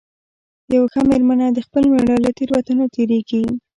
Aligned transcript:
یوه 0.75 0.87
ښه 0.93 1.01
مېرمنه 1.09 1.45
د 1.51 1.59
خپل 1.65 1.83
مېړه 1.91 2.15
له 2.25 2.29
تېروتنو 2.37 2.85
تېرېږي. 2.95 3.41